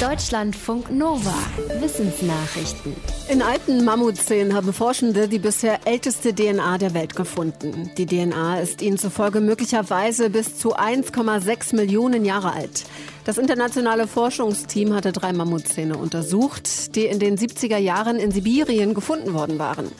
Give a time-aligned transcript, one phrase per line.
[0.00, 1.32] Deutschlandfunk Nova.
[1.80, 2.94] Wissensnachrichten.
[3.30, 7.90] In alten Mammutzähnen haben Forschende die bisher älteste DNA der Welt gefunden.
[7.96, 12.84] Die DNA ist ihnen zufolge möglicherweise bis zu 1,6 Millionen Jahre alt.
[13.24, 19.32] Das internationale Forschungsteam hatte drei Mammutzähne untersucht, die in den 70er Jahren in Sibirien gefunden
[19.32, 19.90] worden waren.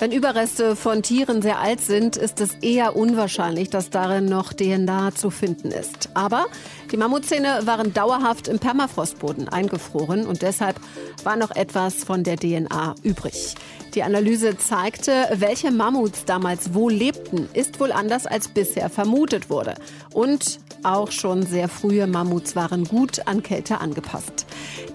[0.00, 5.14] Wenn Überreste von Tieren sehr alt sind, ist es eher unwahrscheinlich, dass darin noch DNA
[5.14, 6.08] zu finden ist.
[6.14, 6.46] Aber
[6.90, 10.80] die Mammutzähne waren dauerhaft im Permafrostboden eingefroren und deshalb
[11.22, 13.54] war noch etwas von der DNA übrig.
[13.94, 19.74] Die Analyse zeigte, welche Mammuts damals wo lebten, ist wohl anders als bisher vermutet wurde.
[20.12, 24.46] Und auch schon sehr frühe Mammuts waren gut an Kälte angepasst.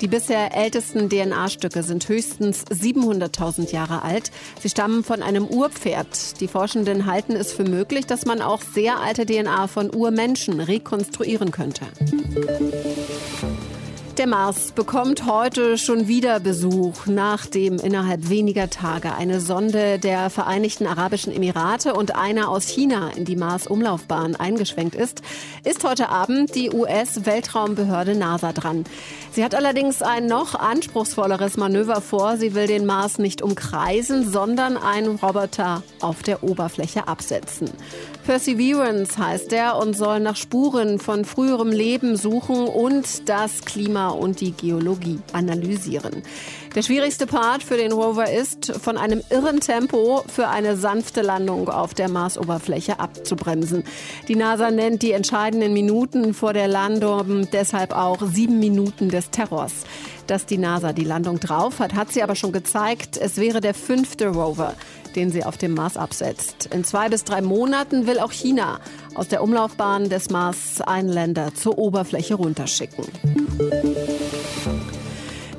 [0.01, 4.31] Die bisher ältesten DNA-Stücke sind höchstens 700.000 Jahre alt.
[4.61, 6.39] Sie stammen von einem Urpferd.
[6.41, 11.51] Die Forschenden halten es für möglich, dass man auch sehr alte DNA von Urmenschen rekonstruieren
[11.51, 11.85] könnte.
[14.17, 20.87] Der Mars bekommt heute schon wieder Besuch, nachdem innerhalb weniger Tage eine Sonde der Vereinigten
[20.87, 25.21] Arabischen Emirate und eine aus China in die Mars-Umlaufbahn eingeschwenkt ist,
[25.65, 28.85] ist heute Abend die US-Weltraumbehörde NASA dran.
[29.31, 32.37] Sie hat allerdings ein noch anspruchsvolleres Manöver vor.
[32.37, 37.69] Sie will den Mars nicht umkreisen, sondern einen Roboter auf der Oberfläche absetzen.
[38.25, 44.41] Perseverance heißt er und soll nach Spuren von früherem Leben suchen und das Klima und
[44.41, 46.23] die Geologie analysieren.
[46.75, 51.69] Der schwierigste Part für den Rover ist, von einem irren Tempo für eine sanfte Landung
[51.69, 53.85] auf der Marsoberfläche abzubremsen.
[54.27, 59.85] Die NASA nennt die entscheidenden Minuten vor der Landung deshalb auch sieben Minuten des Terrors.
[60.27, 63.15] Dass die NASA die Landung drauf hat, hat sie aber schon gezeigt.
[63.15, 64.73] Es wäre der fünfte Rover,
[65.15, 66.67] den sie auf dem Mars absetzt.
[66.73, 68.81] In zwei bis drei Monaten will auch China
[69.13, 73.05] aus der Umlaufbahn des Mars einen Länder zur Oberfläche runterschicken.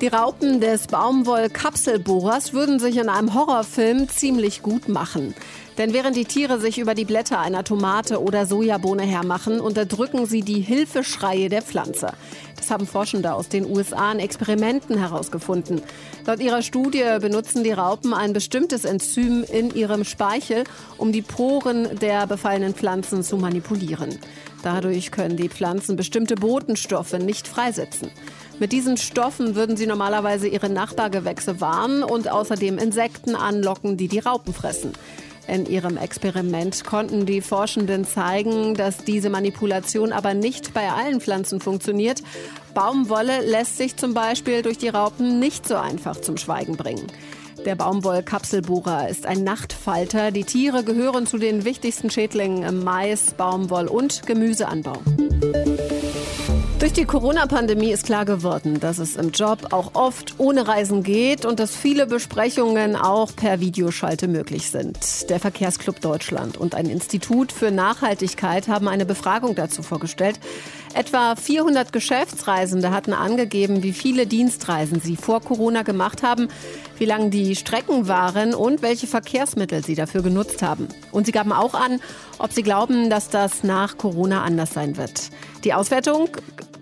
[0.03, 5.35] Die Raupen des Baumwollkapselbohrers würden sich in einem Horrorfilm ziemlich gut machen.
[5.79, 10.43] Denn während die Tiere sich über die Blätter einer Tomate oder Sojabohne hermachen, unterdrücken sie
[10.43, 12.13] die Hilfeschreie der Pflanze.
[12.57, 15.81] Das haben Forschende aus den USA in Experimenten herausgefunden.
[16.27, 20.65] Laut ihrer Studie benutzen die Raupen ein bestimmtes Enzym in ihrem Speichel,
[20.99, 24.19] um die Poren der befallenen Pflanzen zu manipulieren.
[24.63, 28.11] Dadurch können die Pflanzen bestimmte Botenstoffe nicht freisetzen.
[28.59, 34.19] Mit diesen Stoffen würden sie normalerweise ihre Nachbargewächse warnen und außerdem Insekten anlocken, die die
[34.19, 34.93] Raupen fressen.
[35.47, 41.61] In ihrem Experiment konnten die Forschenden zeigen, dass diese Manipulation aber nicht bei allen Pflanzen
[41.61, 42.23] funktioniert.
[42.75, 47.07] Baumwolle lässt sich zum Beispiel durch die Raupen nicht so einfach zum Schweigen bringen.
[47.65, 50.31] Der Baumwollkapselbohrer ist ein Nachtfalter.
[50.31, 54.99] Die Tiere gehören zu den wichtigsten Schädlingen im Mais, Baumwoll und Gemüseanbau.
[56.79, 61.47] Durch die Corona-Pandemie ist klar geworden, dass es im Job auch oft ohne Reisen geht
[61.47, 65.31] und dass viele Besprechungen auch per Videoschalte möglich sind.
[65.31, 70.39] Der Verkehrsclub Deutschland und ein Institut für Nachhaltigkeit haben eine Befragung dazu vorgestellt.
[70.97, 76.49] Etwa 400 Geschäftsreisende hatten angegeben, wie viele Dienstreisen sie vor Corona gemacht haben,
[76.97, 80.89] wie lang die Strecken waren und welche Verkehrsmittel sie dafür genutzt haben.
[81.13, 82.01] Und sie gaben auch an,
[82.39, 85.29] ob sie glauben, dass das nach Corona anders sein wird.
[85.65, 86.31] Die Auswertung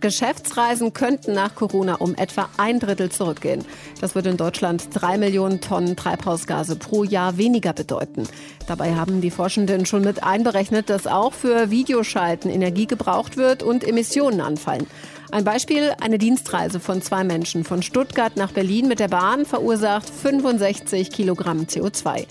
[0.05, 3.65] Geschäftsreisen könnten nach Corona um etwa ein Drittel zurückgehen.
[4.03, 8.29] Das würde in Deutschland drei Millionen Tonnen Treibhausgase pro Jahr weniger bedeuten.
[8.67, 13.83] Dabei haben die Forschenden schon mit einberechnet, dass auch für Videoschalten Energie gebraucht wird und
[13.83, 14.87] Emissionen anfallen.
[15.31, 20.11] Ein Beispiel, eine Dienstreise von zwei Menschen von Stuttgart nach Berlin mit der Bahn verursacht
[20.11, 22.27] 65 Kilogramm CO2.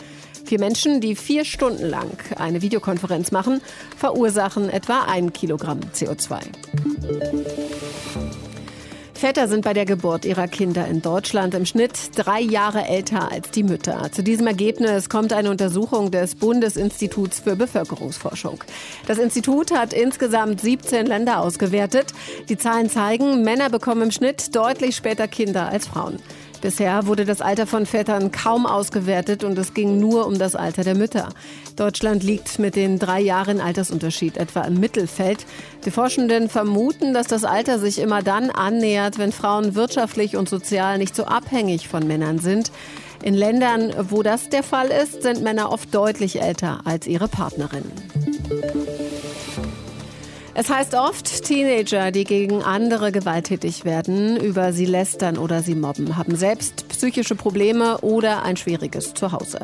[0.45, 3.61] Vier Menschen, die vier Stunden lang eine Videokonferenz machen,
[3.97, 6.41] verursachen etwa ein Kilogramm CO2.
[9.23, 13.51] Väter sind bei der Geburt ihrer Kinder in Deutschland im Schnitt drei Jahre älter als
[13.51, 14.11] die Mütter.
[14.11, 18.61] Zu diesem Ergebnis kommt eine Untersuchung des Bundesinstituts für Bevölkerungsforschung.
[19.07, 22.07] Das Institut hat insgesamt 17 Länder ausgewertet.
[22.49, 26.17] Die Zahlen zeigen, Männer bekommen im Schnitt deutlich später Kinder als Frauen.
[26.63, 30.85] Bisher wurde das Alter von Vätern kaum ausgewertet und es ging nur um das Alter
[30.85, 31.27] der Mütter.
[31.75, 35.45] Deutschland liegt mit den drei Jahren Altersunterschied etwa im Mittelfeld.
[35.83, 40.99] Die Forschenden vermuten, dass das Alter sich immer dann annähert, wenn Frauen wirtschaftlich und sozial
[40.99, 42.71] nicht so abhängig von Männern sind.
[43.21, 47.91] In Ländern, wo das der Fall ist, sind Männer oft deutlich älter als ihre Partnerinnen.
[50.55, 56.15] Es heißt oft, Teenager, die gegen andere gewalttätig werden, über sie lästern oder sie mobben,
[56.15, 59.61] haben selbst psychische Probleme oder ein schwieriges Zuhause.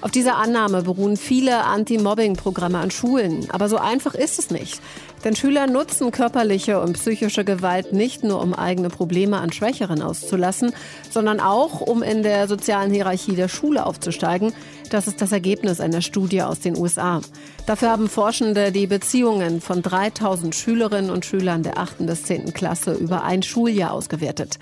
[0.00, 3.48] Auf dieser Annahme beruhen viele Anti-Mobbing-Programme an Schulen.
[3.50, 4.80] Aber so einfach ist es nicht.
[5.24, 10.72] Denn Schüler nutzen körperliche und psychische Gewalt nicht nur, um eigene Probleme an Schwächeren auszulassen,
[11.10, 14.52] sondern auch, um in der sozialen Hierarchie der Schule aufzusteigen.
[14.90, 17.20] Das ist das Ergebnis einer Studie aus den USA.
[17.66, 22.06] Dafür haben Forschende die Beziehungen von 3000 Schülerinnen und Schülern der 8.
[22.06, 22.54] bis 10.
[22.54, 24.58] Klasse über ein Schuljahr ausgewertet.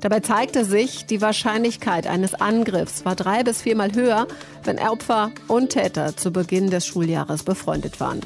[0.00, 4.26] Dabei zeigte sich, die Wahrscheinlichkeit eines Angriffs war drei bis viermal höher,
[4.64, 8.20] wenn Opfer und Täter zu Beginn des Schuljahres befreundet waren.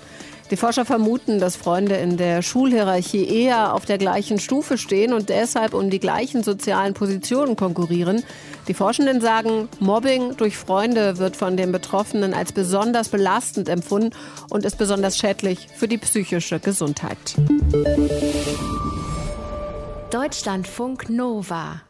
[0.51, 5.31] Die Forscher vermuten, dass Freunde in der Schulhierarchie eher auf der gleichen Stufe stehen und
[5.31, 8.23] deshalb um die gleichen sozialen Positionen konkurrieren.
[8.69, 14.11] Die Forschenden sagen, Mobbing durch Freunde wird von den Betroffenen als besonders belastend empfunden
[14.51, 17.35] und ist besonders schädlich für die psychische Gesundheit.
[20.15, 21.83] Deutschlandfunk Nova